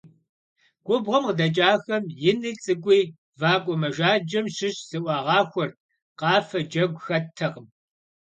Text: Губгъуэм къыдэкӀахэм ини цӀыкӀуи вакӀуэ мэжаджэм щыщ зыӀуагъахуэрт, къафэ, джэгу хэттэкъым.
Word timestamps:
Губгъуэм 0.85 1.23
къыдэкӀахэм 1.27 2.03
ини 2.29 2.51
цӀыкӀуи 2.63 3.01
вакӀуэ 3.39 3.75
мэжаджэм 3.81 4.45
щыщ 4.55 4.77
зыӀуагъахуэрт, 4.89 5.75
къафэ, 6.19 6.59
джэгу 6.71 7.01
хэттэкъым. 7.05 7.67